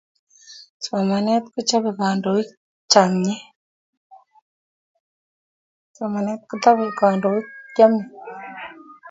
[0.83, 1.43] somanet
[6.49, 8.07] kochobei kandoik chemyee